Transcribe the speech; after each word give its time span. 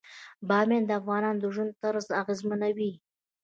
بامیان 0.47 0.83
د 0.85 0.91
افغانانو 0.99 1.41
د 1.41 1.45
ژوند 1.55 1.71
طرز 1.81 2.05
اغېزمنوي. 2.21 2.91